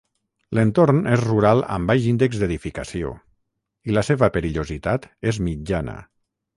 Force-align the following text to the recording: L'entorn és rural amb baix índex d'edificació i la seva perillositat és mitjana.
L'entorn 0.59 1.01
és 1.17 1.21
rural 1.25 1.61
amb 1.75 1.91
baix 1.91 2.07
índex 2.13 2.41
d'edificació 2.45 3.13
i 3.91 3.97
la 3.99 4.07
seva 4.11 4.35
perillositat 4.39 5.11
és 5.33 5.43
mitjana. 5.51 6.01